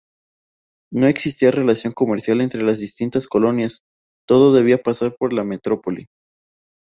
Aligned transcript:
No 0.91 1.05
existía 1.05 1.51
relación 1.51 1.93
comercial 1.93 2.41
entre 2.41 2.63
las 2.63 2.79
distintas 2.79 3.27
colonias, 3.27 3.81
todo 4.27 4.51
debía 4.51 4.79
pasar 4.81 5.13
por 5.15 5.31
la 5.31 5.43
metrópoli. 5.43 6.07